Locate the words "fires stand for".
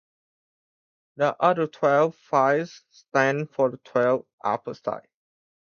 2.15-3.69